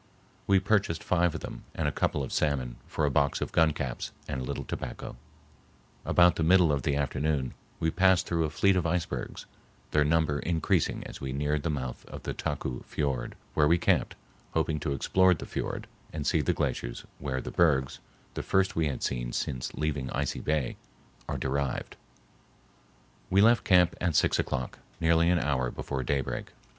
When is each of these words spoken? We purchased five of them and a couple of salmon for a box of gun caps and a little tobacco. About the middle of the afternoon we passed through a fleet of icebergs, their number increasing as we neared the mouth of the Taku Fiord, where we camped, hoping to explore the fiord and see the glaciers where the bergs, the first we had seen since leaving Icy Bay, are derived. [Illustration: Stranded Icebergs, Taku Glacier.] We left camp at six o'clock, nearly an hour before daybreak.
We 0.47 0.59
purchased 0.59 1.03
five 1.03 1.35
of 1.35 1.41
them 1.41 1.63
and 1.75 1.87
a 1.87 1.91
couple 1.91 2.23
of 2.23 2.33
salmon 2.33 2.77
for 2.87 3.05
a 3.05 3.11
box 3.11 3.39
of 3.39 3.51
gun 3.51 3.71
caps 3.71 4.11
and 4.27 4.41
a 4.41 4.43
little 4.43 4.63
tobacco. 4.63 5.15
About 6.05 6.37
the 6.37 6.43
middle 6.43 6.71
of 6.71 6.81
the 6.81 6.95
afternoon 6.95 7.53
we 7.79 7.91
passed 7.91 8.25
through 8.25 8.43
a 8.45 8.49
fleet 8.49 8.75
of 8.75 8.87
icebergs, 8.87 9.45
their 9.91 10.03
number 10.03 10.39
increasing 10.39 11.05
as 11.05 11.21
we 11.21 11.31
neared 11.33 11.61
the 11.61 11.69
mouth 11.69 12.03
of 12.07 12.23
the 12.23 12.33
Taku 12.33 12.81
Fiord, 12.81 13.35
where 13.53 13.67
we 13.67 13.77
camped, 13.77 14.15
hoping 14.55 14.79
to 14.79 14.93
explore 14.93 15.35
the 15.35 15.45
fiord 15.45 15.85
and 16.11 16.25
see 16.25 16.41
the 16.41 16.51
glaciers 16.51 17.05
where 17.19 17.39
the 17.39 17.51
bergs, 17.51 17.99
the 18.33 18.41
first 18.41 18.75
we 18.75 18.87
had 18.87 19.03
seen 19.03 19.31
since 19.31 19.75
leaving 19.75 20.09
Icy 20.09 20.39
Bay, 20.39 20.77
are 21.29 21.37
derived. 21.37 21.95
[Illustration: 23.29 23.29
Stranded 23.29 23.29
Icebergs, 23.29 23.29
Taku 23.29 23.29
Glacier.] 23.29 23.35
We 23.35 23.41
left 23.41 23.63
camp 23.65 23.95
at 24.01 24.15
six 24.15 24.39
o'clock, 24.39 24.79
nearly 24.99 25.29
an 25.29 25.37
hour 25.37 25.69
before 25.69 26.01
daybreak. 26.01 26.53